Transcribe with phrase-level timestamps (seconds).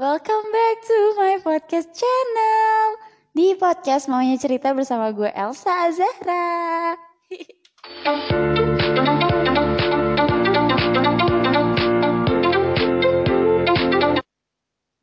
[0.00, 2.84] Welcome back to my podcast channel.
[3.36, 6.96] Di podcast maunya cerita bersama gue Elsa Zahra.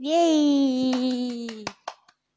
[0.01, 1.61] Yeay.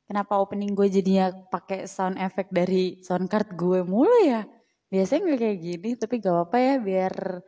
[0.05, 4.45] Kenapa opening gue jadinya pakai sound effect dari sound card gue mulu ya?
[4.93, 7.41] Biasanya nggak kayak gini, tapi gak apa-apa ya biar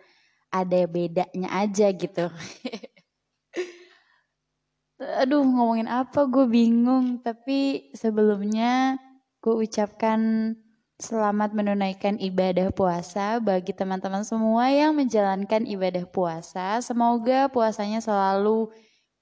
[0.49, 2.33] ada bedanya aja gitu.
[5.03, 7.19] Aduh ngomongin apa gue bingung.
[7.27, 8.95] Tapi sebelumnya
[9.43, 10.55] gue ucapkan
[11.03, 16.79] selamat menunaikan ibadah puasa bagi teman-teman semua yang menjalankan ibadah puasa.
[16.79, 18.71] Semoga puasanya selalu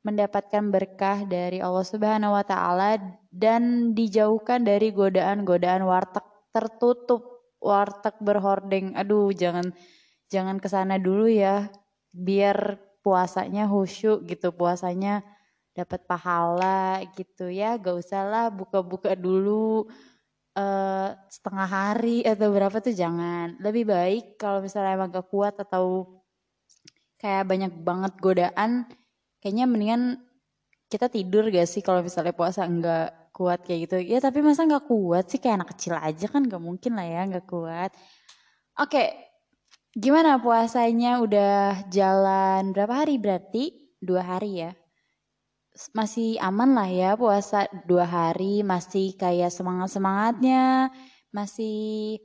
[0.05, 3.01] mendapatkan berkah dari Allah Subhanahu wa taala
[3.33, 7.25] dan dijauhkan dari godaan-godaan warteg tertutup,
[7.57, 8.93] warteg berhordeng.
[8.97, 9.73] Aduh, jangan
[10.29, 11.73] jangan ke sana dulu ya.
[12.13, 15.25] Biar puasanya khusyuk gitu, puasanya
[15.75, 17.79] dapat pahala gitu ya.
[17.79, 19.87] Gak usah lah buka-buka dulu
[20.59, 23.57] uh, setengah hari atau berapa tuh jangan.
[23.63, 26.07] Lebih baik kalau misalnya emang gak kuat atau
[27.21, 28.89] kayak banyak banget godaan
[29.45, 30.03] kayaknya mendingan
[30.89, 33.97] kita tidur gak sih kalau misalnya puasa nggak kuat kayak gitu.
[34.03, 35.39] Ya tapi masa nggak kuat sih?
[35.39, 37.91] Kayak anak kecil aja kan nggak mungkin lah ya nggak kuat.
[38.81, 39.15] Oke
[39.95, 41.23] gimana puasanya?
[41.23, 43.17] Udah jalan berapa hari?
[43.23, 43.65] Berarti
[44.01, 44.73] dua hari ya
[45.97, 50.93] masih aman lah ya puasa dua hari masih kayak semangat semangatnya
[51.33, 52.21] masih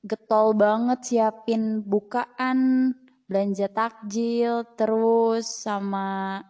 [0.00, 2.90] getol banget siapin bukaan
[3.28, 6.40] belanja takjil terus sama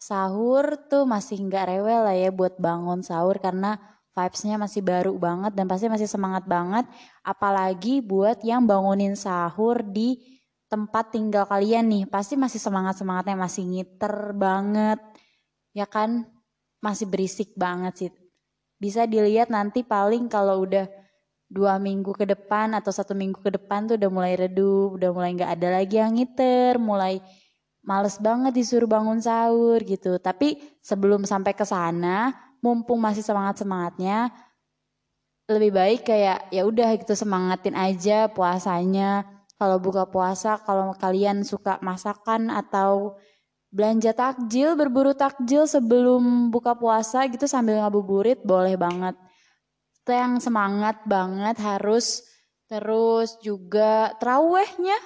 [0.00, 3.76] sahur tuh masih nggak rewel lah ya buat bangun sahur karena
[4.16, 6.88] vibesnya masih baru banget dan pasti masih semangat banget
[7.20, 12.04] apalagi buat yang bangunin sahur di tempat tinggal kalian nih.
[12.10, 14.98] Pasti masih semangat semangatnya masih ngiter banget
[15.76, 16.24] ya kan
[16.80, 18.10] masih berisik banget sih.
[18.80, 20.88] Bisa dilihat nanti paling kalau udah
[21.52, 25.36] dua minggu ke depan atau satu minggu ke depan tuh udah mulai redup, udah mulai
[25.36, 27.20] nggak ada lagi yang ngiter, mulai
[27.84, 30.16] males banget disuruh bangun sahur gitu.
[30.16, 32.32] Tapi sebelum sampai ke sana,
[32.64, 34.32] mumpung masih semangat semangatnya,
[35.46, 39.22] lebih baik kayak ya udah gitu semangatin aja puasanya.
[39.56, 43.16] Kalau buka puasa, kalau kalian suka masakan atau
[43.70, 49.14] belanja takjil, berburu takjil sebelum buka puasa gitu sambil ngabuburit boleh banget.
[50.02, 52.22] Itu yang semangat banget harus
[52.70, 54.96] terus juga terawihnya.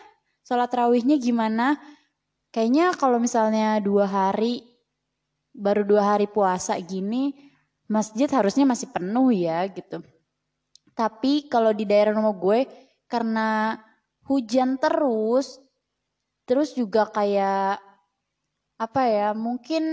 [0.44, 1.80] Sholat terawihnya gimana?
[2.50, 4.66] Kayaknya kalau misalnya dua hari,
[5.54, 7.30] baru dua hari puasa gini,
[7.86, 10.02] masjid harusnya masih penuh ya gitu.
[10.94, 12.66] Tapi kalau di daerah rumah gue,
[13.06, 13.78] karena
[14.26, 15.58] hujan terus,
[16.46, 17.89] terus juga kayak
[18.80, 19.84] apa ya mungkin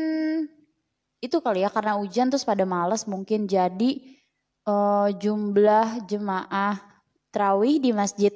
[1.20, 3.44] itu kali ya karena hujan terus pada males mungkin.
[3.50, 4.16] Jadi
[4.64, 6.80] uh, jumlah jemaah
[7.36, 8.32] terawih di masjid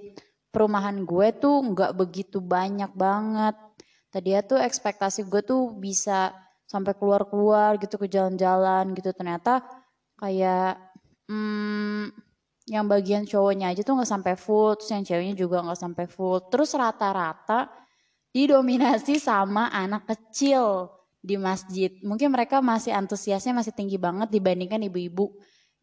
[0.51, 3.56] perumahan gue tuh nggak begitu banyak banget.
[4.11, 6.35] Tadi ya tuh ekspektasi gue tuh bisa
[6.67, 9.16] sampai keluar-keluar gitu ke jalan-jalan gitu.
[9.16, 9.63] Ternyata
[10.19, 10.75] kayak
[11.31, 12.11] hmm,
[12.67, 16.44] yang bagian cowoknya aja tuh nggak sampai full terus yang ceweknya juga nggak sampai full.
[16.51, 17.80] Terus rata-rata
[18.31, 20.87] didominasi sama anak kecil
[21.21, 21.93] di masjid.
[22.01, 25.35] Mungkin mereka masih antusiasnya masih tinggi banget dibandingkan ibu-ibu.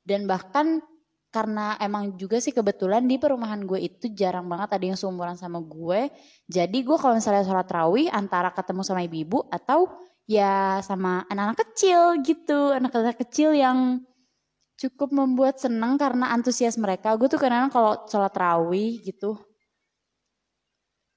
[0.03, 0.81] Dan bahkan
[1.29, 5.61] karena emang juga sih kebetulan di perumahan gue itu jarang banget ada yang seumuran sama
[5.61, 6.09] gue.
[6.49, 9.87] Jadi gue kalau misalnya sholat rawih antara ketemu sama ibu-ibu atau
[10.25, 12.73] ya sama anak-anak kecil gitu.
[12.73, 14.01] Anak-anak kecil yang
[14.81, 17.13] cukup membuat senang karena antusias mereka.
[17.21, 19.37] Gue tuh kadang kalau sholat rawih gitu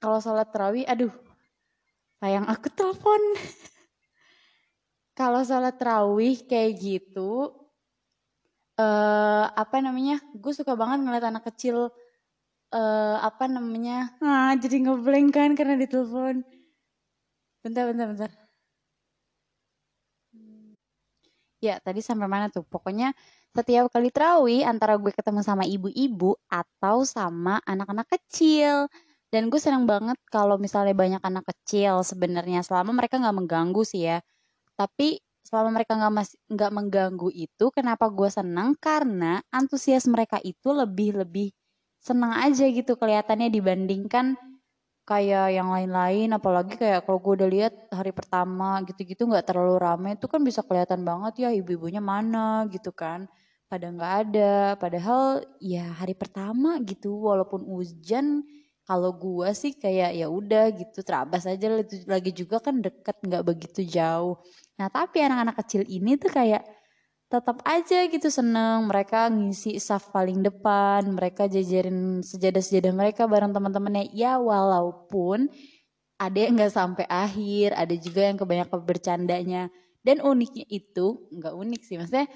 [0.02, 1.14] kalau sholat terawih, aduh,
[2.18, 3.22] sayang aku telepon.
[5.18, 7.54] kalau sholat terawih kayak gitu,
[8.82, 10.18] uh, apa namanya?
[10.34, 11.94] Gue suka banget ngeliat anak kecil,
[12.74, 14.10] uh, apa namanya?
[14.18, 16.42] Ah, jadi ngeblank kan karena ditelepon.
[17.62, 18.30] Bentar, bentar, bentar.
[21.62, 22.66] Ya, tadi sampai mana tuh?
[22.66, 23.14] Pokoknya
[23.54, 28.90] setiap kali terawih antara gue ketemu sama ibu-ibu atau sama anak-anak kecil.
[29.32, 34.04] Dan gue senang banget kalau misalnya banyak anak kecil sebenarnya selama mereka nggak mengganggu sih
[34.12, 34.18] ya.
[34.76, 36.12] Tapi selama mereka nggak
[36.52, 38.76] nggak mengganggu itu, kenapa gue senang?
[38.78, 41.48] Karena antusias mereka itu lebih lebih
[42.02, 44.34] senang aja gitu kelihatannya dibandingkan
[45.06, 50.08] kayak yang lain-lain apalagi kayak kalau gue udah lihat hari pertama gitu-gitu nggak terlalu rame
[50.14, 53.26] itu kan bisa kelihatan banget ya ibu-ibunya mana gitu kan
[53.66, 58.46] pada nggak ada padahal ya hari pertama gitu walaupun hujan
[58.82, 61.70] kalau gue sih kayak ya udah gitu terabas aja
[62.10, 64.42] lagi juga kan deket nggak begitu jauh.
[64.78, 66.66] Nah tapi anak-anak kecil ini tuh kayak
[67.30, 68.90] tetap aja gitu seneng.
[68.90, 74.10] Mereka ngisi saf paling depan mereka jajarin sejadah-sejadah mereka bareng teman-temannya.
[74.10, 75.46] Ya walaupun
[76.18, 79.62] ada yang nggak sampai akhir ada juga yang kebanyakan bercandanya.
[80.02, 82.26] Dan uniknya itu nggak unik sih maksudnya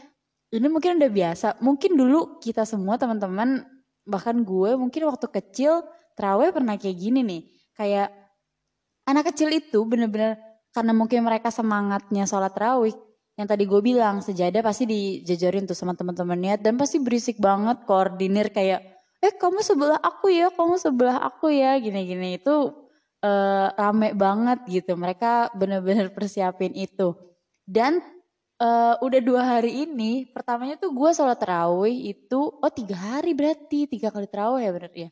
[0.54, 1.48] ini mungkin udah biasa.
[1.58, 3.66] Mungkin dulu kita semua teman-teman
[4.06, 5.82] bahkan gue mungkin waktu kecil
[6.16, 7.42] terawih pernah kayak gini nih.
[7.76, 8.08] Kayak
[9.04, 10.40] anak kecil itu bener-bener
[10.72, 12.96] karena mungkin mereka semangatnya sholat terawih.
[13.36, 18.48] Yang tadi gue bilang sejadah pasti dijajarin tuh sama teman-temannya dan pasti berisik banget koordinir
[18.48, 18.80] kayak
[19.20, 22.72] eh kamu sebelah aku ya, kamu sebelah aku ya, gini-gini itu
[23.20, 24.96] uh, rame banget gitu.
[24.96, 27.12] Mereka bener-bener persiapin itu.
[27.68, 28.00] Dan
[28.56, 33.84] uh, udah dua hari ini, pertamanya tuh gue sholat terawih itu, oh tiga hari berarti,
[33.84, 35.10] tiga kali terawih ya bener ya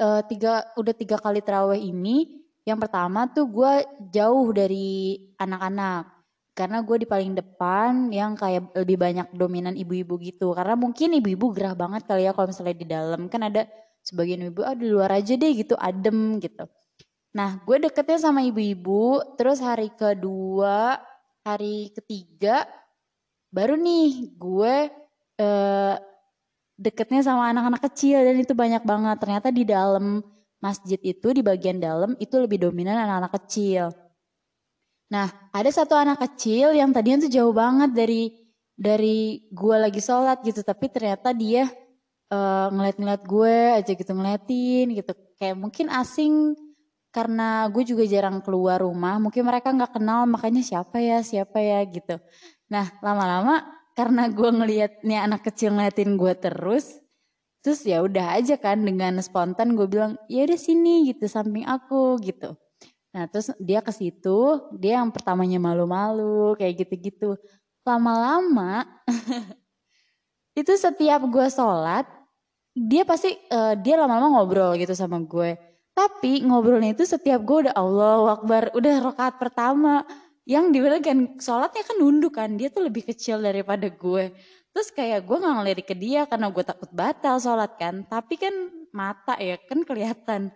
[0.00, 3.72] uh, tiga udah tiga kali terawih ini yang pertama tuh gue
[4.10, 6.18] jauh dari anak-anak.
[6.56, 10.50] Karena gue di paling depan yang kayak lebih banyak dominan ibu-ibu gitu.
[10.56, 13.30] Karena mungkin ibu-ibu gerah banget kali ya kalau misalnya di dalam.
[13.30, 13.70] Kan ada
[14.02, 16.66] sebagian ibu ah di luar aja deh gitu adem gitu.
[17.38, 19.36] Nah gue deketnya sama ibu-ibu.
[19.38, 20.98] Terus hari kedua
[21.46, 22.66] hari ketiga
[23.54, 24.74] baru nih gue
[25.38, 25.94] eh,
[26.76, 29.16] deketnya sama anak-anak kecil dan itu banyak banget.
[29.20, 30.20] Ternyata di dalam
[30.60, 33.92] masjid itu di bagian dalam itu lebih dominan anak-anak kecil.
[35.06, 38.34] Nah, ada satu anak kecil yang tadinya tuh jauh banget dari
[38.76, 41.70] dari gue lagi sholat gitu, tapi ternyata dia
[42.28, 46.52] uh, ngeliat-ngeliat gue aja gitu ngeliatin gitu, kayak mungkin asing
[47.08, 51.80] karena gue juga jarang keluar rumah, mungkin mereka nggak kenal makanya siapa ya siapa ya
[51.88, 52.20] gitu.
[52.68, 53.64] Nah, lama-lama
[53.96, 57.00] karena gue ngeliat nih anak kecil ngeliatin gue terus
[57.64, 62.20] terus ya udah aja kan dengan spontan gue bilang ya udah sini gitu samping aku
[62.22, 62.54] gitu.
[63.16, 67.40] Nah terus dia ke situ dia yang pertamanya malu-malu kayak gitu-gitu.
[67.82, 68.84] Lama-lama
[70.60, 72.06] itu setiap gue sholat
[72.76, 75.56] dia pasti uh, dia lama-lama ngobrol gitu sama gue.
[75.96, 80.04] Tapi ngobrolnya itu setiap gue udah Allah Akbar udah rokaat pertama
[80.46, 84.30] yang dibilang kan sholatnya kan nunduk kan dia tuh lebih kecil daripada gue.
[84.70, 88.06] Terus kayak gue nggak ngelirik ke dia karena gue takut batal sholat kan.
[88.06, 88.54] Tapi kan
[88.94, 90.54] mata ya kan kelihatan.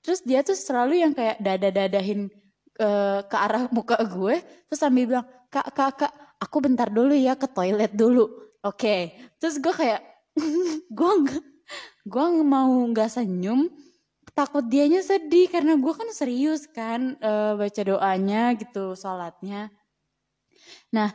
[0.00, 2.30] Terus dia tuh selalu yang kayak dada dadahin
[2.70, 2.90] ke,
[3.26, 4.38] ke arah muka gue.
[4.70, 8.30] Terus sambil bilang kak kak kak aku bentar dulu ya ke toilet dulu.
[8.62, 8.78] Oke.
[8.78, 9.00] Okay.
[9.42, 10.06] terus gue kayak
[10.98, 11.12] gue
[12.06, 13.66] gue mau nggak senyum
[14.32, 19.68] takut dianya sedih karena gue kan serius kan uh, baca doanya gitu sholatnya.
[20.92, 21.12] Nah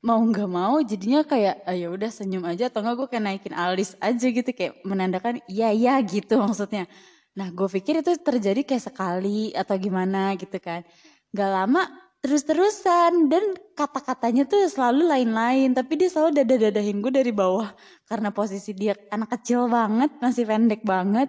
[0.00, 3.24] mau nggak mau jadinya kayak ayo ah, ya udah senyum aja atau enggak gue kayak
[3.26, 6.88] naikin alis aja gitu kayak menandakan iya iya gitu maksudnya.
[7.36, 10.86] Nah gue pikir itu terjadi kayak sekali atau gimana gitu kan.
[11.30, 11.84] Gak lama
[12.20, 17.72] terus-terusan dan kata-katanya tuh selalu lain-lain tapi dia selalu dada-dadahin gue dari bawah
[18.04, 21.28] karena posisi dia anak kecil banget masih pendek banget.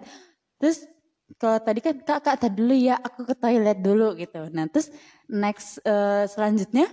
[0.60, 0.84] Terus
[1.42, 4.46] kalau tadi kan kak kak tadi dulu ya aku ke toilet dulu gitu.
[4.54, 4.94] Nah terus
[5.26, 6.86] next uh, selanjutnya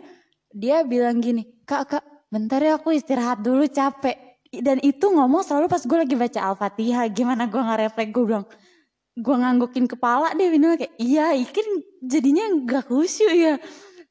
[0.50, 2.04] dia bilang gini kak kak
[2.34, 4.18] bentar ya aku istirahat dulu capek.
[4.50, 8.50] Dan itu ngomong selalu pas gue lagi baca al-fatihah gimana gue nggak refleks gue bilang
[9.14, 11.68] gue nganggukin kepala deh Vino kayak iya ikan
[12.02, 13.54] jadinya gak khusyuk ya.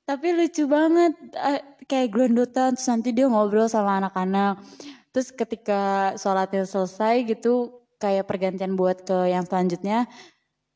[0.06, 1.58] Tapi lucu banget uh,
[1.90, 4.62] kayak gelondotan terus nanti dia ngobrol sama anak-anak.
[5.10, 10.06] Terus ketika sholatnya selesai gitu kayak pergantian buat ke yang selanjutnya.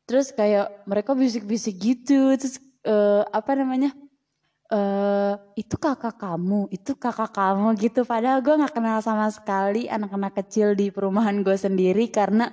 [0.07, 3.95] Terus kayak mereka bisik-bisik gitu terus uh, apa namanya
[4.75, 8.03] uh, itu kakak kamu itu kakak kamu gitu.
[8.03, 12.51] Padahal gue nggak kenal sama sekali anak-anak kecil di perumahan gue sendiri karena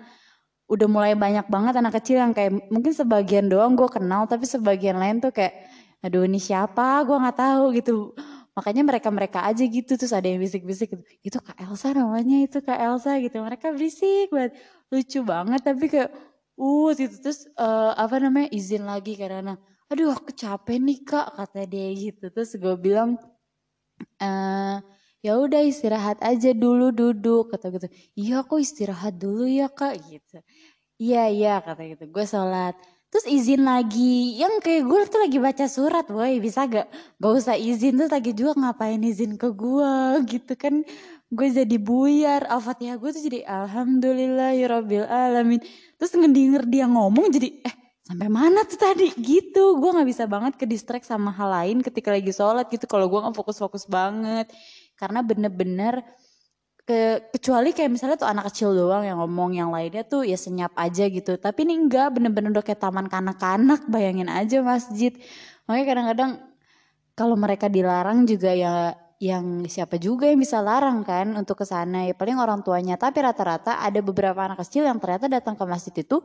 [0.70, 5.02] udah mulai banyak banget anak kecil yang kayak mungkin sebagian doang gue kenal tapi sebagian
[5.02, 5.66] lain tuh kayak
[6.06, 7.02] aduh ini siapa?
[7.04, 8.14] Gue nggak tahu gitu
[8.60, 11.04] makanya mereka mereka aja gitu terus ada yang bisik-bisik gitu.
[11.24, 13.40] Itu kak Elsa namanya itu kak Elsa gitu.
[13.40, 14.52] Mereka berisik banget.
[14.92, 16.12] Lucu banget tapi kayak
[16.60, 17.16] uh gitu.
[17.24, 19.56] Terus uh, apa namanya izin lagi karena
[19.88, 22.28] aduh aku capek nih kak kata dia gitu.
[22.36, 23.16] Terus gue bilang
[24.20, 24.76] uh,
[25.24, 27.88] ya udah istirahat aja dulu duduk kata gitu.
[28.20, 29.96] Iya aku istirahat dulu ya kak?
[30.12, 30.44] gitu.
[31.00, 32.04] Iya iya kata gitu.
[32.12, 32.76] Gue sholat
[33.10, 34.38] terus izin lagi.
[34.38, 36.88] Yang kayak gue tuh lagi baca surat woi bisa gak?
[37.18, 37.98] Gak usah izin.
[37.98, 39.94] Tuh lagi juga ngapain izin ke gue
[40.32, 40.86] gitu kan.
[41.30, 42.46] Gue jadi buyar.
[42.48, 45.60] Al-fatihah gue tuh jadi alhamdulillah ya rabbil alamin.
[45.98, 47.76] Terus ngedenger dia ngomong jadi eh
[48.06, 49.10] sampai mana tuh tadi?
[49.18, 49.78] Gitu.
[49.78, 52.86] Gue nggak bisa banget ke distract sama hal lain ketika lagi sholat gitu.
[52.86, 54.50] Kalau gue nggak fokus-fokus banget.
[54.96, 56.06] Karena bener-bener
[56.90, 60.74] ke kecuali kayak misalnya tuh anak kecil doang yang ngomong yang lainnya tuh ya senyap
[60.74, 61.38] aja gitu.
[61.38, 65.14] Tapi ini enggak bener-bener udah kayak taman kanak-kanak bayangin aja masjid
[65.70, 66.32] makanya kadang-kadang
[67.14, 72.08] kalau mereka dilarang juga ya yang siapa juga yang bisa larang kan untuk ke sana.
[72.10, 72.96] Ya paling orang tuanya.
[72.96, 76.24] Tapi rata-rata ada beberapa anak kecil yang ternyata datang ke masjid itu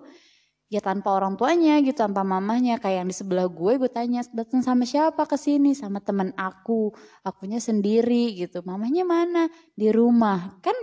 [0.72, 2.80] ya tanpa orang tuanya gitu tanpa mamahnya.
[2.80, 5.76] Kayak yang di sebelah gue gue tanya datang sama siapa ke sini?
[5.76, 6.92] Sama temen aku.
[7.24, 8.64] Akunya sendiri gitu.
[8.64, 9.48] Mamahnya mana?
[9.76, 10.58] Di rumah.
[10.64, 10.74] Kan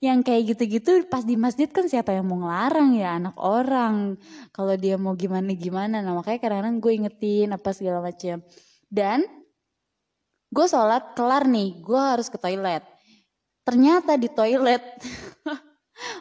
[0.00, 4.16] yang kayak gitu-gitu pas di masjid kan siapa yang mau ngelarang ya anak orang.
[4.48, 8.40] Kalau dia mau gimana gimana nah makanya kadang-kadang gue ingetin apa segala macam
[8.88, 9.28] dan
[10.48, 11.84] gue sholat kelar nih.
[11.84, 12.80] Gue harus ke toilet.
[13.60, 14.82] Ternyata di toilet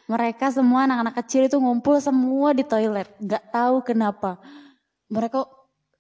[0.06, 3.08] mereka semua anak-anak kecil itu ngumpul semua di toilet.
[3.20, 4.42] Nggak tahu kenapa.
[5.10, 5.40] Mereka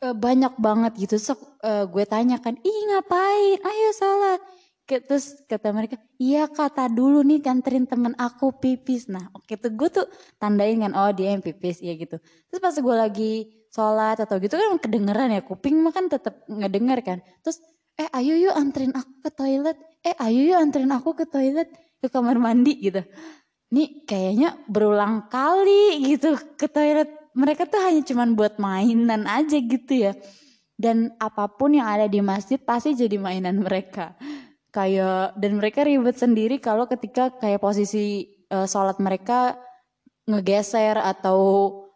[0.05, 1.15] uh, banyak banget gitu.
[1.19, 1.33] So
[1.63, 3.59] uh, gue tanyakan ih ngapain?
[3.63, 4.41] Ayo sholat.
[4.89, 9.05] Terus kata mereka iya kata dulu nih kanterin temen aku pipis.
[9.05, 10.07] Nah oke tuh gue tuh
[10.41, 11.85] tandain kan oh dia yang pipis.
[11.85, 12.17] Ya gitu.
[12.49, 13.33] Terus pas gue lagi
[13.69, 17.17] sholat atau gitu kan kedengeran ya kuping mah kan tetap ngedenger kan.
[17.45, 17.61] Terus
[17.99, 19.77] eh ayo yuk anterin aku ke toilet.
[20.01, 21.69] Eh ayo yuk anterin aku ke toilet
[21.99, 23.03] ke kamar mandi gitu
[23.69, 27.09] ini kayaknya berulang kali gitu ke toilet.
[27.37, 30.17] Mereka tuh hanya cuman buat mainan aja gitu ya.
[30.73, 34.17] Dan apa pun yang ada di masjid pasti jadi mainan mereka.
[34.73, 39.57] Kayak dan mereka ribet sendiri kalau ketika kayak posisi uh, sholat mereka
[40.25, 41.37] ngegeser atau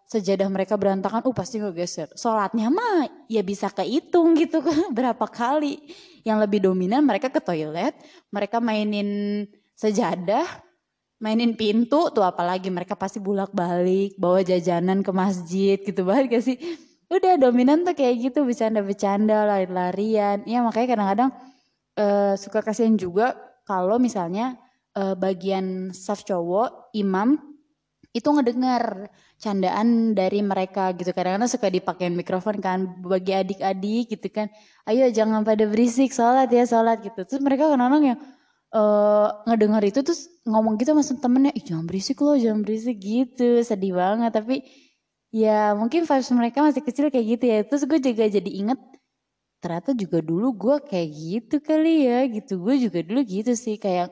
[0.10, 2.14] sejadah mereka berantakan, uh pasti ngegeser.
[2.14, 5.82] Sholatnya mah ya bisa kehitung gitu kan berapa kali.
[6.22, 7.98] Yang lebih dominan mereka ke toilet,
[8.30, 10.46] mereka mainin sejadah,
[11.24, 16.04] mainin pintu tuh apalagi mereka pasti bulak balik bawa jajanan ke masjid gitu.
[16.08, 16.58] Banget gak sih
[17.08, 20.44] udah dominan tuh kayak gitu bercanda-bercanda lari-larian.
[20.44, 21.30] Ya makanya kadang-kadang
[21.96, 24.60] uh, suka kasihan juga kalau misalnya
[25.00, 27.40] uh, bagian staff cowok imam
[28.14, 29.10] itu ngedengar
[29.42, 31.16] candaan dari mereka gitu.
[31.16, 34.52] Kadang-kadang suka dipakein mikrofon kan bagi adik-adik gitu kan.
[34.86, 37.26] Ayo jangan pada berisik sholat ya sholat gitu.
[37.26, 38.20] Terus mereka kadang-kadang yang
[38.74, 43.62] uh, ngedengar itu terus ngomong gitu sama temennya, ih jangan berisik loh, jangan berisik gitu,
[43.62, 44.34] sedih banget.
[44.34, 44.66] Tapi
[45.30, 47.58] ya mungkin vibes mereka masih kecil kayak gitu ya.
[47.64, 48.82] Terus gue juga jadi inget,
[49.62, 52.60] ternyata juga dulu gue kayak gitu kali ya, gitu.
[52.60, 54.10] Gue juga dulu gitu sih, kayak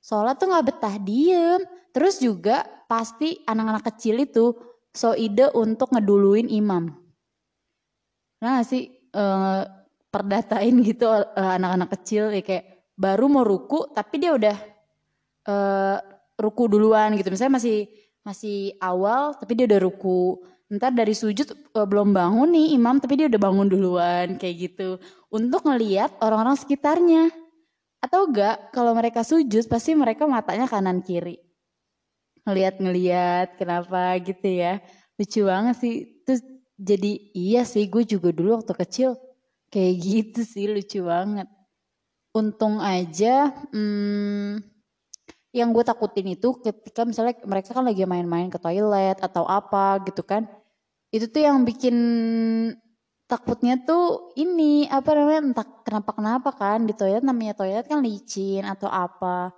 [0.00, 1.60] sholat tuh gak betah diem.
[1.92, 4.56] Terus juga pasti anak-anak kecil itu
[4.96, 6.90] so ide untuk ngeduluin imam.
[8.40, 9.62] Nah sih, uh,
[10.08, 14.56] perdatain gitu uh, anak-anak kecil ya kayak baru mau ruku tapi dia udah
[15.46, 15.96] uh,
[16.34, 17.30] ruku duluan gitu.
[17.30, 17.86] Misalnya masih
[18.26, 20.42] masih awal tapi dia udah ruku.
[20.68, 24.98] Ntar dari sujud uh, belum bangun nih imam tapi dia udah bangun duluan kayak gitu.
[25.30, 27.30] Untuk ngeliat orang-orang sekitarnya.
[27.98, 31.38] Atau enggak kalau mereka sujud pasti mereka matanya kanan kiri.
[32.46, 34.82] Ngeliat-ngeliat kenapa gitu ya.
[35.18, 35.94] Lucu banget sih.
[36.22, 36.42] Terus
[36.78, 39.18] jadi iya sih gue juga dulu waktu kecil
[39.68, 41.50] kayak gitu sih lucu banget
[42.36, 44.60] untung aja hmm,
[45.52, 50.20] yang gue takutin itu ketika misalnya mereka kan lagi main-main ke toilet atau apa gitu
[50.22, 50.44] kan
[51.08, 51.96] itu tuh yang bikin
[53.28, 58.64] takutnya tuh ini apa namanya entah kenapa kenapa kan di toilet namanya toilet kan licin
[58.64, 59.52] atau apa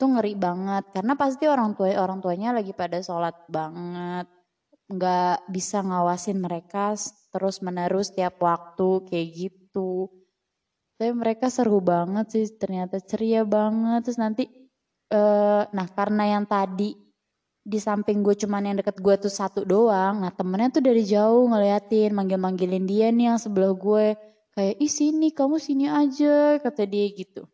[0.00, 0.84] tuh ngeri banget.
[0.96, 4.26] Karena pasti orang tua orang tuanya lagi pada sholat banget
[4.90, 6.98] nggak bisa ngawasin mereka
[7.30, 10.10] terus menerus tiap waktu kayak gitu
[11.00, 14.04] tapi mereka seru banget sih ternyata ceria banget.
[14.04, 14.44] Terus nanti
[15.08, 16.92] uh, nah karena yang tadi
[17.64, 21.44] di samping gue cuman yang deket gue tuh satu doang nah temennya tuh dari jauh
[21.48, 24.12] ngeliatin manggil-manggilin dia nih yang sebelah gue.
[24.52, 27.48] Kayak ih sini kamu sini aja kata dia gitu.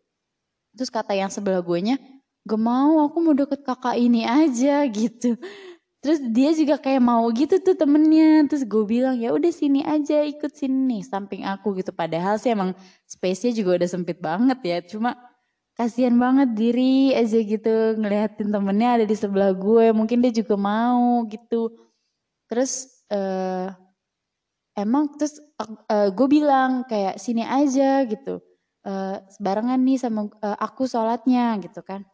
[0.75, 2.03] Terus kata yang sebelah gue nya
[2.43, 5.39] gak mau aku mau deket kakak ini aja gitu
[6.05, 8.47] Terus dia juga kayak mau gitu tuh temennya.
[8.47, 11.91] Terus gue bilang ya udah sini aja ikut sini samping aku gitu.
[11.91, 12.77] Padahal sih emang
[13.09, 14.79] space-nya juga udah sempit banget ya.
[14.85, 15.17] Cuma
[15.77, 19.91] kasihan banget diri aja gitu ngeliatin temennya ada di sebelah gue.
[19.97, 21.75] Mungkin dia juga mau gitu.
[22.47, 23.73] Terus uh,
[24.79, 25.41] emang terus
[25.91, 28.39] uh, gue bilang kayak sini aja gitu.
[28.87, 32.07] Uh, sebarengan nih sama uh, aku sholatnya gitu kan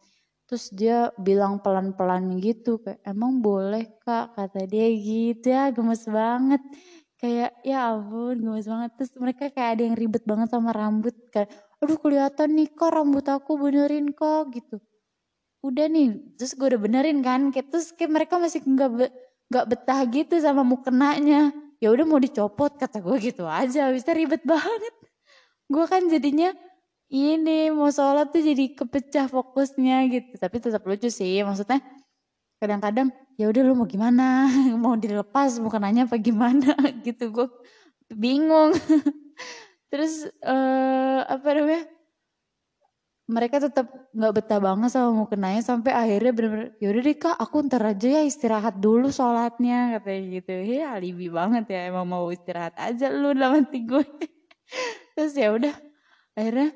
[0.43, 6.59] Terus dia bilang pelan-pelan gitu kayak emang boleh kak kata dia gitu ya gemes banget.
[7.15, 8.91] Kayak ya ampun gemes banget.
[8.99, 11.15] Terus mereka kayak ada yang ribet banget sama rambut.
[11.31, 14.77] Kayak aduh kelihatan nih kok rambut aku benerin kok gitu.
[15.63, 17.47] Udah nih terus gue udah benerin kan.
[17.55, 19.07] Kayak, terus kayak mereka masih nggak be,
[19.47, 21.55] gak betah gitu sama mukenanya.
[21.79, 23.87] Ya udah mau dicopot kata gue gitu aja.
[23.87, 24.93] Habisnya ribet banget.
[25.71, 26.51] Gue kan jadinya
[27.13, 30.33] ini mau sholat tuh jadi kepecah fokusnya gitu.
[30.41, 31.77] Tapi tetap lucu sih maksudnya
[32.57, 34.49] kadang-kadang ya udah lu mau gimana?
[34.81, 36.73] Mau dilepas bukan nanya apa gimana?
[37.05, 37.47] Gitu gue
[38.09, 38.73] bingung.
[39.93, 41.85] Terus uh, apa namanya
[43.29, 47.55] mereka tetap nggak betah banget sama mau kenanya sampai akhirnya bener-bener yaudah deh kak aku
[47.71, 50.53] ntar aja ya istirahat dulu sholatnya katanya gitu.
[50.65, 54.03] Ya alibi banget ya emang mau istirahat aja lu dalam hati gue.
[55.13, 55.75] Terus ya udah
[56.33, 56.73] akhirnya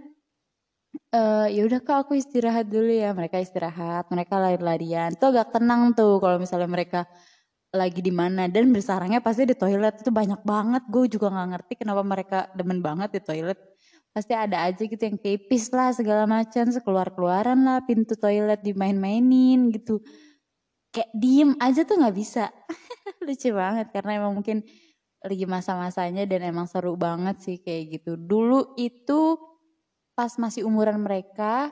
[1.14, 3.14] uh, ya udah kak aku istirahat dulu ya.
[3.16, 5.16] Mereka istirahat mereka lari-larian.
[5.16, 7.06] Tuh agak tenang tuh kalau misalnya mereka
[7.74, 8.46] lagi di mana.
[8.52, 10.02] Dan bersarangnya pasti di toilet.
[10.02, 10.84] Itu banyak banget.
[10.90, 13.60] Gue juga nggak ngerti kenapa mereka demen banget di toilet.
[14.12, 16.66] Pasti ada aja gitu yang pipis lah segala macam.
[16.70, 20.04] Sekeluar keluaran lah pintu toilet dimain-mainin gitu.
[20.92, 22.50] Kayak diem aja tuh nggak bisa.
[23.26, 24.66] Lucu banget karena emang mungkin
[25.18, 28.16] lagi masa-masanya dan emang seru banget sih kayak gitu.
[28.16, 29.38] Dulu itu
[30.18, 31.70] pas masih umuran mereka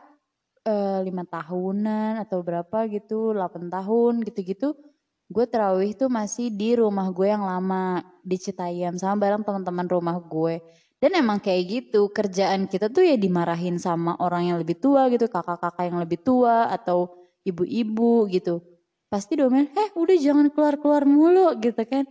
[0.61, 4.77] eh, lima tahunan atau berapa gitu 8 tahun gitu-gitu
[5.25, 10.21] gue terawih tuh masih di rumah gue yang lama di Citayam sama bareng teman-teman rumah
[10.21, 10.61] gue
[11.03, 15.27] dan emang kayak gitu, kerjaan kita tuh ya dimarahin sama orang yang lebih tua gitu,
[15.27, 17.11] kakak-kakak yang lebih tua atau
[17.43, 18.63] ibu-ibu gitu.
[19.11, 22.07] Pasti domen, eh udah jangan keluar-keluar mulu gitu kan.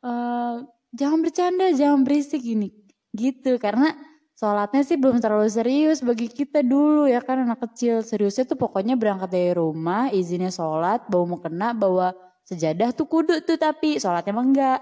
[0.00, 0.64] Uh,
[0.94, 2.70] jangan bercanda, jangan berisik gini.
[3.12, 3.92] Gitu, karena
[4.38, 8.06] sholatnya sih belum terlalu serius bagi kita dulu ya kan anak kecil.
[8.06, 12.14] Seriusnya tuh pokoknya berangkat dari rumah, izinnya sholat, bawa mau kena, bawa
[12.46, 14.80] sejadah tuh kudu tuh tapi sholatnya emang enggak.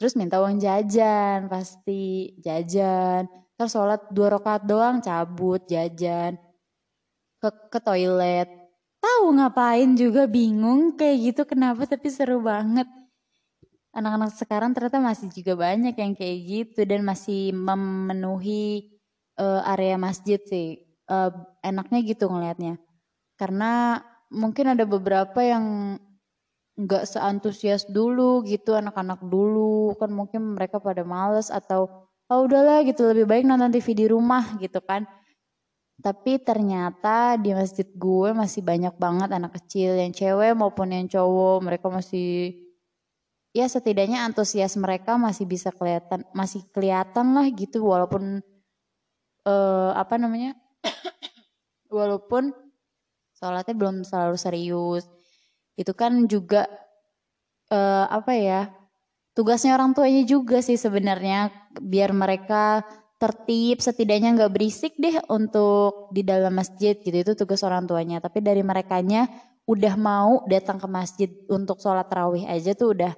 [0.00, 3.28] Terus minta uang jajan pasti jajan.
[3.54, 6.40] Terus sholat dua rakaat doang cabut jajan
[7.38, 8.48] ke ke toilet.
[9.04, 12.88] Tahu ngapain juga bingung kayak gitu kenapa tapi seru banget.
[13.94, 18.90] Anak-anak sekarang ternyata masih juga banyak yang kayak gitu dan masih memenuhi
[19.38, 20.82] uh, area masjid sih.
[21.06, 21.30] Uh,
[21.62, 22.82] enaknya gitu ngelihatnya.
[23.38, 24.02] Karena
[24.34, 25.96] mungkin ada beberapa yang
[26.74, 33.14] nggak seantusias dulu gitu anak-anak dulu kan mungkin mereka pada males atau oh udahlah gitu
[33.14, 35.06] lebih baik nonton TV di rumah gitu kan
[36.02, 41.62] tapi ternyata di masjid gue masih banyak banget anak kecil yang cewek maupun yang cowok
[41.62, 42.63] mereka masih
[43.54, 48.42] ya setidaknya antusias mereka masih bisa kelihatan masih kelihatan lah gitu walaupun
[49.46, 50.58] uh, apa namanya
[51.94, 52.50] walaupun
[53.38, 55.04] sholatnya belum selalu serius.
[55.76, 56.66] Itu kan juga
[57.68, 58.60] uh, apa ya
[59.36, 62.86] tugasnya orang tuanya juga sih sebenarnya biar mereka
[63.18, 68.18] tertib setidaknya nggak berisik deh untuk di dalam masjid gitu itu tugas orang tuanya.
[68.18, 69.28] Tapi dari merekanya
[69.64, 73.12] udah mau datang ke masjid untuk sholat rawih aja tuh udah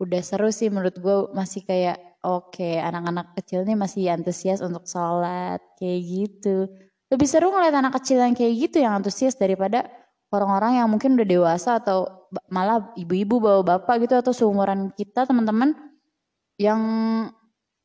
[0.00, 4.88] udah seru sih menurut gue masih kayak oke okay, anak-anak kecil nih masih antusias untuk
[4.88, 6.66] sholat kayak gitu.
[7.12, 9.84] Lebih seru ngeliat anak kecil yang kayak gitu yang antusias daripada
[10.32, 15.74] orang-orang yang mungkin udah dewasa atau malah ibu-ibu bawa bapak gitu atau seumuran kita teman-teman
[16.56, 16.80] yang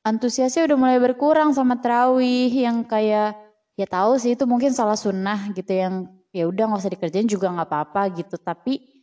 [0.06, 3.34] antusiasnya udah mulai berkurang sama terawih yang kayak
[3.75, 7.51] ya tahu sih itu mungkin salah sunnah gitu yang ya udah nggak usah dikerjain juga
[7.51, 8.38] nggak apa-apa gitu.
[8.38, 8.95] Tapi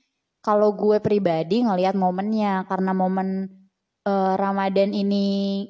[0.43, 3.47] kalau gue pribadi ngelihat momennya karena momen
[4.05, 5.27] uh, Ramadan ini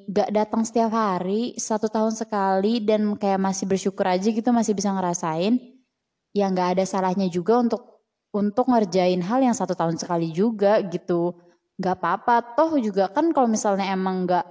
[0.09, 4.89] gak datang setiap hari satu tahun sekali dan kayak masih bersyukur aja gitu masih bisa
[4.89, 5.61] ngerasain
[6.33, 7.93] ya nggak ada salahnya juga untuk
[8.33, 11.37] untuk ngerjain hal yang satu tahun sekali juga gitu.
[11.77, 12.35] Nggak apa-apa.
[12.57, 14.45] Toh juga kan kalau misalnya emang nggak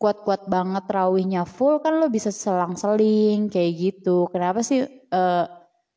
[0.00, 4.26] kuat-kuat banget rawihnya full kan lo bisa selang-seling kayak gitu.
[4.32, 5.44] Kenapa sih kadang eh,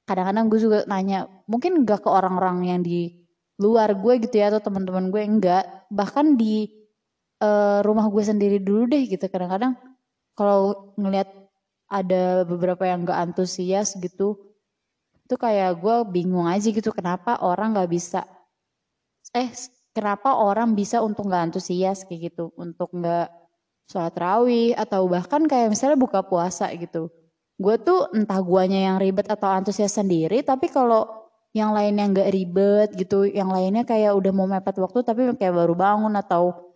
[0.03, 3.15] kadang-kadang gue juga nanya mungkin nggak ke orang-orang yang di
[3.59, 5.63] luar gue gitu ya atau teman-teman gue enggak.
[5.91, 6.71] Bahkan di
[7.43, 9.75] uh, rumah gue sendiri dulu deh gitu kadang-kadang
[10.35, 11.27] kalau ngelihat
[11.89, 14.37] ada beberapa yang nggak antusias gitu
[15.25, 18.25] itu kayak gue bingung aja gitu kenapa orang nggak bisa
[19.33, 19.49] eh
[19.93, 23.29] kenapa orang bisa untuk nggak antusias kayak gitu untuk nggak
[23.89, 27.09] sholat rawih atau bahkan kayak misalnya buka puasa gitu.
[27.59, 31.18] Gue tuh entah guanya yang ribet atau antusias sendiri tapi kalau
[31.57, 35.73] yang lainnya nggak ribet gitu yang lainnya kayak udah mau mepet waktu tapi kayak baru
[35.73, 36.73] bangun atau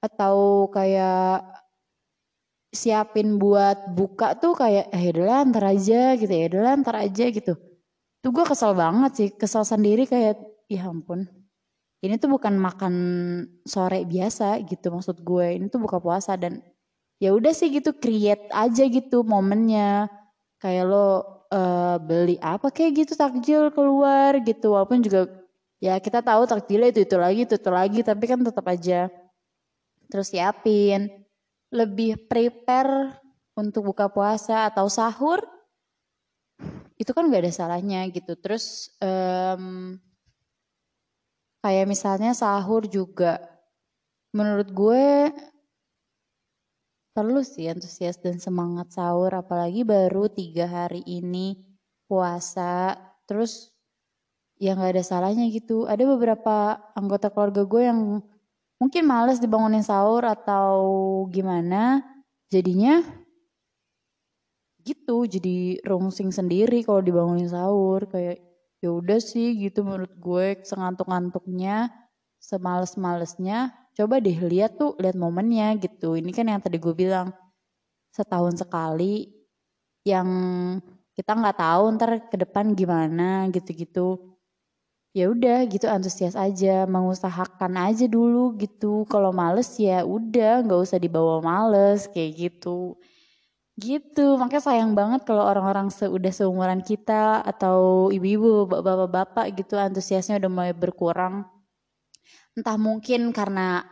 [0.00, 1.44] atau kayak
[2.72, 7.56] siapin buat buka tuh kayak eh udah ntar aja gitu ya udah ntar aja gitu
[8.26, 10.34] Tuh gue kesel banget sih, kesel sendiri kayak,
[10.66, 11.30] ya ampun.
[12.02, 12.94] Ini tuh bukan makan
[13.62, 15.54] sore biasa gitu maksud gue.
[15.54, 16.58] Ini tuh buka puasa dan
[17.22, 20.10] ya udah sih gitu create aja gitu momennya.
[20.58, 21.06] Kayak lo
[21.56, 24.76] uh, beli apa kayak gitu takjil keluar gitu.
[24.76, 25.32] Walaupun juga
[25.80, 29.12] ya kita tahu takjilnya itu itu lagi itu itu lagi tapi kan tetap aja
[30.08, 31.10] terus siapin
[31.68, 33.20] lebih prepare
[33.58, 35.44] untuk buka puasa atau sahur
[36.96, 39.96] itu kan gak ada salahnya gitu terus um,
[41.60, 43.42] kayak misalnya sahur juga
[44.32, 45.08] menurut gue
[47.16, 51.56] perlu sih antusias dan semangat sahur apalagi baru tiga hari ini
[52.04, 52.92] puasa.
[53.24, 53.72] Terus
[54.60, 55.88] ya nggak ada salahnya gitu.
[55.88, 58.20] Ada beberapa anggota keluarga gue yang
[58.76, 60.76] mungkin males dibangunin sahur atau
[61.32, 62.04] gimana.
[62.52, 63.00] Jadinya
[64.84, 68.04] gitu jadi rungsing sendiri kalau dibangunin sahur.
[68.12, 68.44] Kayak
[68.84, 71.88] ya udah sih gitu menurut gue sengantuk-ngantuknya
[72.36, 76.14] semales-malesnya coba deh lihat tuh lihat momennya gitu.
[76.20, 77.32] Ini kan yang tadi gue bilang
[78.12, 79.28] setahun sekali
[80.06, 80.28] yang
[81.16, 84.36] kita nggak tahu ntar ke depan gimana gitu-gitu.
[85.16, 89.08] Ya udah gitu antusias aja mengusahakan aja dulu gitu.
[89.08, 93.00] Kalau males ya udah nggak usah dibawa males kayak gitu.
[93.76, 100.50] Gitu makanya sayang banget kalau orang-orang udah seumuran kita atau ibu-ibu bapak-bapak gitu antusiasnya udah
[100.52, 101.44] mulai berkurang
[102.56, 103.84] entah mungkin karena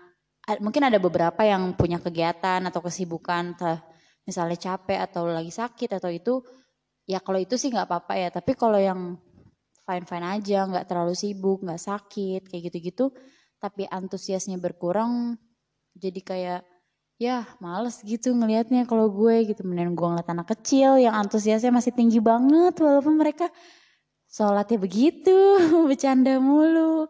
[0.61, 3.85] mungkin ada beberapa yang punya kegiatan atau kesibukan entah
[4.24, 6.40] misalnya capek atau lagi sakit atau itu
[7.05, 8.29] ya kalau itu sih nggak apa-apa ya.
[8.33, 9.20] Tapi kalau yang
[9.85, 13.12] fine fine aja nggak terlalu sibuk nggak sakit kayak gitu-gitu
[13.61, 15.37] tapi antusiasnya berkurang
[15.96, 16.61] jadi kayak
[17.20, 19.61] ya males gitu ngelihatnya kalau gue gitu.
[19.64, 23.48] Mending gue ngeliat anak kecil yang antusiasnya masih tinggi banget walaupun mereka
[24.29, 25.37] sholatnya begitu
[25.88, 27.09] bercanda mulu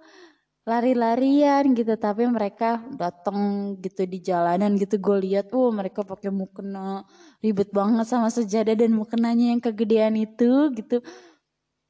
[0.64, 7.04] lari-larian gitu tapi mereka datang gitu di jalanan gitu gue lihat oh mereka pakai mukena
[7.44, 11.04] ribet banget sama sejadah dan mukenanya yang kegedean itu gitu.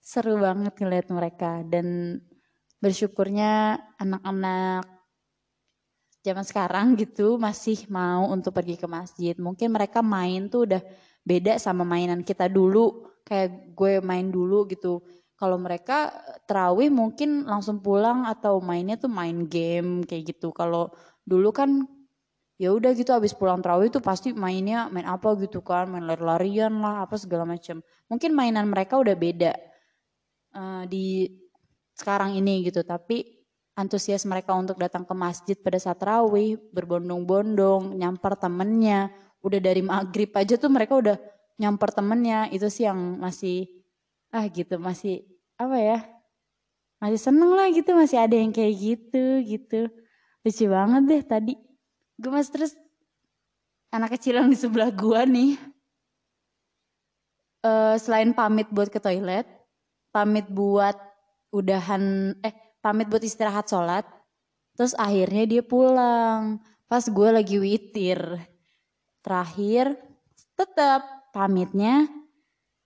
[0.04, 2.18] Seru banget ngeliat mereka dan
[2.82, 4.84] bersyukurnya anak-anak
[6.26, 9.38] zaman sekarang gitu masih mau untuk pergi ke masjid.
[9.38, 10.82] Mungkin mereka main tuh udah
[11.24, 15.00] beda sama mainan kita dulu kayak gue main dulu gitu
[15.35, 16.14] kalau mereka
[16.47, 20.55] terawih mungkin langsung pulang atau mainnya tuh main game kayak gitu.
[20.55, 20.94] Kalau
[21.27, 21.83] dulu kan
[22.55, 26.70] ya udah gitu abis pulang terawih tuh pasti mainnya main apa gitu kan, main lari-larian
[26.79, 27.83] lah apa segala macam.
[28.07, 29.53] Mungkin mainan mereka udah beda
[30.55, 31.27] uh, di
[31.99, 33.42] sekarang ini gitu, tapi
[33.75, 39.11] antusias mereka untuk datang ke masjid pada saat terawih, berbondong-bondong, nyamper temennya,
[39.42, 41.16] udah dari maghrib aja tuh mereka udah
[41.59, 43.66] nyamper temennya, itu sih yang masih
[44.35, 44.75] ah gitu.
[44.83, 45.23] Masih
[45.55, 45.99] apa ya
[46.99, 47.94] masih seneng lah gitu.
[47.94, 49.81] Masih ada yang kayak gitu gitu.
[50.42, 51.55] Lucu banget deh tadi.
[52.18, 52.75] Gue mas terus
[53.94, 55.53] anak kecil yang di sebelah gue nih.
[57.64, 59.49] Uh, selain pamit buat ke toilet
[60.14, 60.94] pamit buat
[61.51, 64.07] udahan eh pamit buat istirahat sholat
[64.79, 66.62] terus akhirnya dia pulang.
[66.87, 68.23] Pas gue lagi witir.
[69.27, 69.99] Terakhir
[70.55, 71.03] tetap
[71.35, 72.07] pamitnya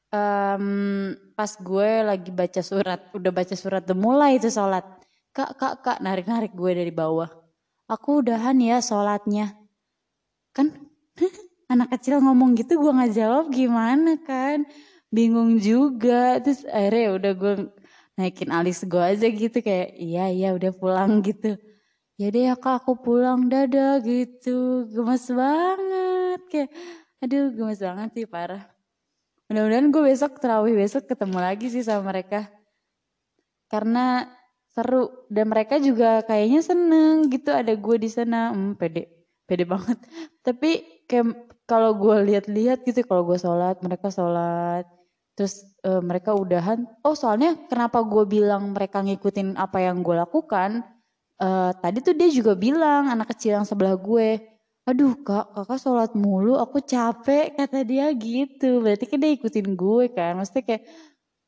[0.08, 4.82] um, pas gue lagi baca surat, udah baca surat udah mulai itu sholat.
[5.30, 7.30] Kak, kak, kak, narik-narik gue dari bawah.
[7.86, 9.54] Aku udahan ya sholatnya.
[10.50, 10.90] Kan
[11.72, 14.66] anak kecil ngomong gitu gue nggak jawab gimana kan.
[15.14, 16.42] Bingung juga.
[16.42, 17.54] Terus akhirnya ya udah gue
[18.18, 21.54] naikin alis gue aja gitu kayak iya iya udah pulang gitu.
[22.18, 24.90] Ya deh ya kak aku pulang dadah gitu.
[24.90, 26.70] Gemes banget kayak
[27.22, 28.77] aduh gemes banget sih parah.
[29.48, 32.52] Mudah-mudahan gue besok terawih besok ketemu lagi sih sama mereka.
[33.68, 34.28] Karena
[34.72, 38.52] seru dan mereka juga kayaknya seneng gitu ada gue di sana.
[38.52, 39.08] Hmm, pede,
[39.48, 39.96] pede banget.
[40.46, 44.88] Tapi kayak kalau gue lihat-lihat gitu kalau gue sholat mereka sholat
[45.36, 50.82] terus uh, mereka udahan oh soalnya kenapa gue bilang mereka ngikutin apa yang gue lakukan
[51.38, 54.42] uh, tadi tuh dia juga bilang anak kecil yang sebelah gue
[54.88, 58.80] aduh kak kakak sholat mulu aku capek kata dia gitu.
[58.80, 60.32] Berarti kan dia ikutin gue kan.
[60.40, 60.82] Maksudnya kayak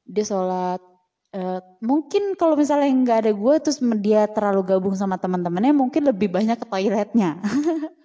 [0.04, 0.80] dia sholat
[1.32, 6.28] uh, mungkin kalau misalnya nggak ada gue terus dia terlalu gabung sama teman-temannya mungkin lebih
[6.28, 7.40] banyak ke toiletnya.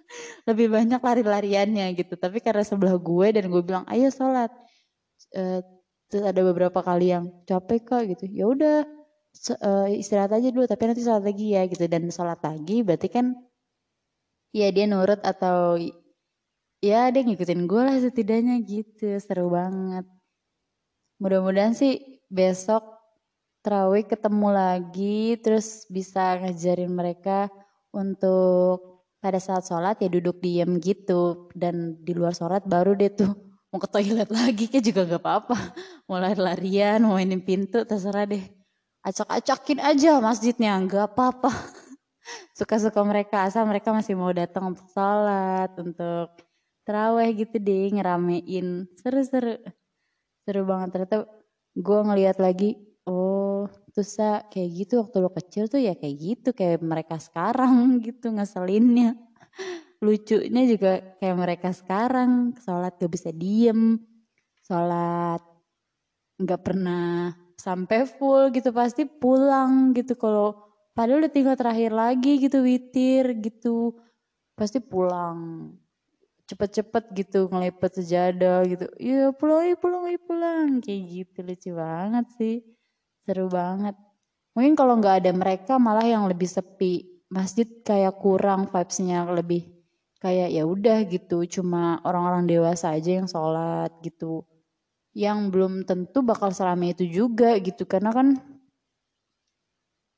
[0.48, 2.14] Lebih banyak lari-lariannya gitu.
[2.14, 4.48] Tapi karena sebelah gue dan gue bilang ayo sholat.
[5.34, 5.58] Uh,
[6.06, 8.24] terus ada beberapa kali yang capek kak gitu.
[8.30, 8.76] Ya udah
[9.60, 11.84] uh, istirahat aja dulu tapi nanti sholat lagi ya gitu.
[11.90, 13.34] Dan sholat lagi berarti kan
[14.56, 15.76] ya dia nurut atau
[16.80, 20.08] ya dia ngikutin gue lah setidaknya gitu seru banget.
[21.20, 22.80] Mudah-mudahan sih besok
[23.60, 27.52] terawih ketemu lagi terus bisa ngajarin mereka
[27.92, 33.32] untuk pada saat sholat ya duduk diem gitu dan di luar sholat baru deh tuh
[33.72, 35.56] mau ke toilet lagi kayak juga gak apa-apa.
[36.08, 38.40] Mau lari-larian mau mainin pintu terserah deh.
[39.02, 41.50] Acak-acakin aja masjidnya gak apa-apa
[42.54, 46.34] suka-suka mereka asal mereka masih mau datang untuk sholat untuk
[46.86, 48.90] teraweh gitu deh ngeramein.
[48.98, 49.58] Seru-seru
[50.46, 50.62] seru.
[50.66, 50.88] Banget.
[50.94, 51.16] Ternyata
[51.76, 54.18] gue ngeliat lagi oh terus
[54.50, 57.74] kayak gitu waktu lo kecil tuh ya kayak gitu kayak mereka sekarang
[58.06, 59.14] gitu ngeselinnya.
[60.04, 63.96] Lucunya juga kayak mereka sekarang sholat gak bisa diem
[64.66, 65.38] sholat
[66.42, 70.65] nggak pernah sampai full gitu pasti pulang gitu kalau
[70.96, 73.92] padahal udah tinggal terakhir lagi gitu witir gitu.
[74.56, 75.70] Pasti pulang.
[76.48, 78.88] Cepet-cepet gitu ngelipet sejadah gitu.
[78.96, 80.80] Iya pulang iya pulang iya pulang.
[80.80, 82.56] Kayak gitu lucu banget sih.
[83.28, 83.92] Seru banget.
[84.56, 87.20] Mungkin kalau nggak ada mereka malah yang lebih sepi.
[87.28, 89.68] Masjid kayak kurang vibesnya lebih
[90.24, 91.44] kayak ya udah gitu.
[91.44, 94.48] Cuma orang-orang dewasa aja yang sholat gitu.
[95.12, 97.84] Yang belum tentu bakal selama itu juga gitu.
[97.84, 98.55] Karena kan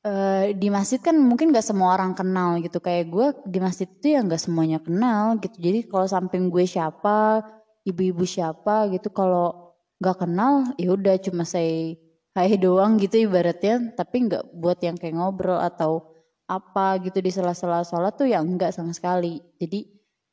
[0.08, 2.80] Uh, di masjid kan mungkin gak semua orang kenal gitu.
[2.80, 5.52] Kayak gue di masjid itu ya gak semuanya kenal gitu.
[5.60, 7.44] Jadi kalau samping gue siapa
[7.84, 11.92] ibu-ibu siapa gitu kalau gak kenal ya udah cuma saya
[12.32, 13.92] hai doang gitu ibaratnya.
[13.92, 16.08] Tapi nggak buat yang kayak ngobrol atau
[16.48, 19.44] apa gitu di sela-sela sholat tuh ya enggak sama sekali.
[19.60, 19.84] Jadi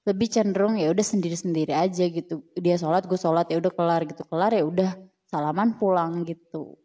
[0.07, 2.47] lebih cenderung ya udah sendiri-sendiri aja gitu.
[2.55, 4.23] Dia sholat gue sholat ya udah kelar gitu.
[4.23, 4.95] Kelar ya udah
[5.27, 6.84] salaman pulang gitu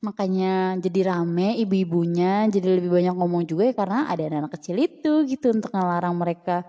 [0.00, 5.12] makanya jadi rame ibu-ibunya jadi lebih banyak ngomong juga ya karena ada anak-anak kecil itu
[5.28, 6.64] gitu untuk ngelarang mereka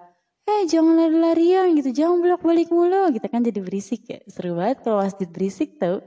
[0.52, 4.20] eh jangan lari-larian gitu jangan bolak-balik mulu gitu kan jadi berisik ya.
[4.28, 6.02] Seru banget kalau masjid berisik tau.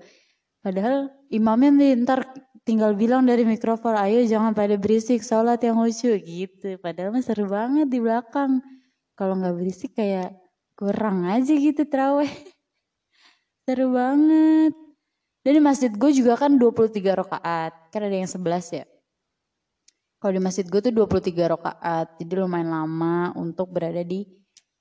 [0.64, 2.20] Padahal imamnya nih ntar
[2.64, 6.76] tinggal bilang dari mikrofon ayo jangan pada berisik sholat yang lucu gitu.
[6.82, 8.60] Padahal mah seru banget di belakang.
[9.14, 10.34] Kalau nggak berisik kayak
[10.74, 12.26] kurang aja gitu teraweh
[13.64, 14.74] seru banget
[15.44, 17.92] dan di masjid gue juga kan 23 rakaat.
[17.92, 18.84] Kan ada yang 11 ya.
[20.16, 22.16] Kalau di masjid gue tuh 23 rakaat.
[22.16, 24.24] Jadi lumayan lama untuk berada di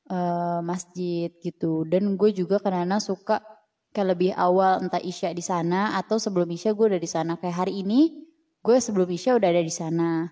[0.08, 1.84] uh, masjid gitu.
[1.84, 3.44] Dan gue juga karena suka
[3.92, 7.36] kayak lebih awal entah isya di sana atau sebelum isya gue udah di sana.
[7.36, 8.24] Kayak hari ini
[8.64, 10.32] gue sebelum isya udah ada di sana.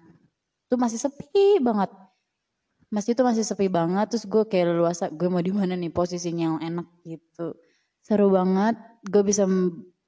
[0.71, 1.91] Itu masih sepi banget.
[2.87, 4.15] Masjid itu masih sepi banget.
[4.15, 7.59] Terus gue kayak luasa gue mau di mana nih posisinya yang enak gitu.
[7.99, 8.79] Seru banget.
[9.03, 9.43] Gue bisa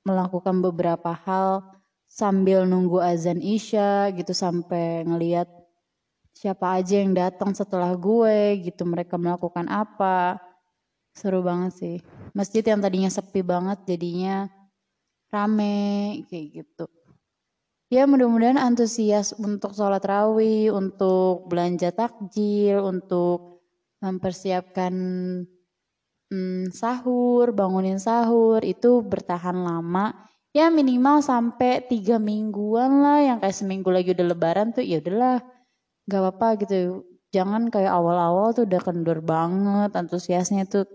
[0.03, 1.63] melakukan beberapa hal
[2.07, 5.49] sambil nunggu azan isya gitu sampai ngeliat
[6.35, 10.37] siapa aja yang datang setelah gue gitu mereka melakukan apa.
[11.13, 11.97] Seru banget sih.
[12.33, 14.49] Masjid yang tadinya sepi banget jadinya
[15.29, 16.85] rame kayak gitu.
[17.93, 23.61] Ya mudah-mudahan antusias untuk sholat rawih untuk belanja takjil untuk
[24.01, 24.93] mempersiapkan
[26.33, 30.17] hmm, sahur, bangunin sahur itu bertahan lama.
[30.53, 35.41] Ya minimal sampai tiga mingguan lah yang kayak seminggu lagi udah lebaran tuh ya udahlah
[36.09, 37.05] gak apa-apa gitu.
[37.33, 40.85] Jangan kayak awal-awal tuh udah kendur banget, antusiasnya tuh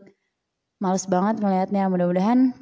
[0.79, 1.91] males banget ngelihatnya.
[1.91, 2.55] Mudah-mudahan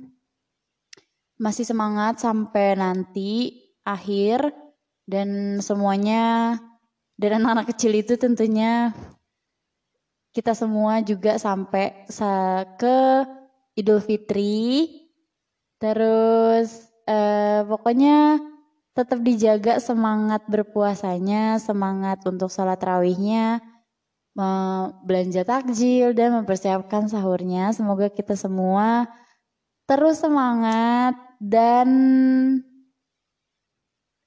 [1.37, 4.57] masih semangat sampai nanti akhir
[5.05, 6.57] dan semuanya
[7.21, 8.97] dan anak-anak kecil itu tentunya
[10.37, 12.05] kita semua juga sampai
[12.77, 13.25] ke
[13.73, 14.85] Idul Fitri.
[15.81, 18.37] Terus eh, pokoknya
[18.93, 23.65] tetap dijaga semangat berpuasanya, semangat untuk sholat rawihnya,
[25.09, 27.73] belanja takjil dan mempersiapkan sahurnya.
[27.73, 29.09] Semoga kita semua
[29.89, 31.89] terus semangat dan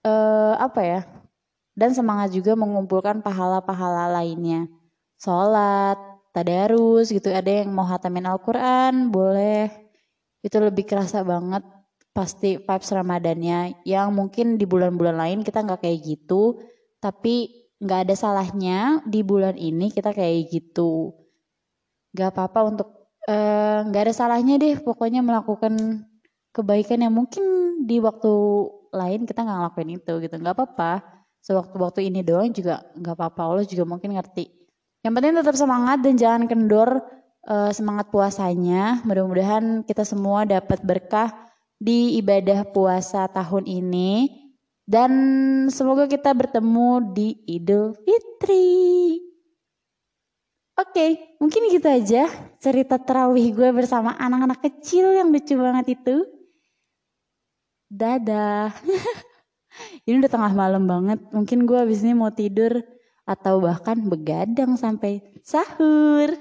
[0.01, 1.01] eh, apa ya?
[1.77, 4.78] Dan semangat juga mengumpulkan pahala-pahala lainnya
[5.19, 5.99] sholat,
[6.31, 7.29] tadarus gitu.
[7.29, 9.69] Ada yang mau hatamin Al-Quran, boleh.
[10.39, 11.61] Itu lebih kerasa banget
[12.15, 13.83] pasti vibes Ramadannya.
[13.83, 16.63] Yang mungkin di bulan-bulan lain kita nggak kayak gitu.
[17.03, 21.15] Tapi nggak ada salahnya di bulan ini kita kayak gitu.
[22.09, 22.89] Gak apa-apa untuk
[23.29, 26.03] eh, nggak uh, ada salahnya deh pokoknya melakukan
[26.49, 27.43] kebaikan yang mungkin
[27.85, 28.31] di waktu
[28.89, 31.05] lain kita nggak ngelakuin itu gitu nggak apa-apa
[31.45, 34.58] sewaktu-waktu ini doang juga nggak apa-apa Allah juga mungkin ngerti
[35.05, 36.99] yang penting tetap semangat dan jangan kendor
[37.47, 38.99] uh, semangat puasanya.
[39.07, 41.31] Mudah-mudahan kita semua dapat berkah
[41.79, 44.27] di ibadah puasa tahun ini
[44.83, 45.11] dan
[45.71, 49.21] semoga kita bertemu di Idul Fitri.
[50.79, 51.09] Oke, okay,
[51.43, 52.27] mungkin gitu aja
[52.59, 56.23] cerita terawih gue bersama anak-anak kecil yang lucu banget itu.
[57.91, 58.71] Dadah.
[60.07, 61.19] ini udah tengah malam banget.
[61.35, 62.79] Mungkin gue abis ini mau tidur
[63.29, 66.33] atau bahkan begadang sampai sahur.